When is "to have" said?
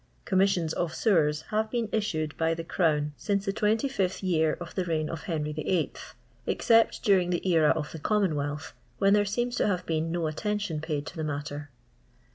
9.57-9.85